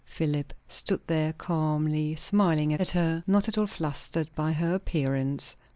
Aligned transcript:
Philip 0.07 0.53
stood 0.67 1.01
there, 1.05 1.31
calmly 1.31 2.15
smiling 2.15 2.73
at 2.73 2.89
her, 2.89 3.23
not 3.27 3.47
at 3.47 3.55
all 3.59 3.67
flustered 3.67 4.33
by 4.33 4.51
her 4.51 4.73
appearance. 4.73 5.55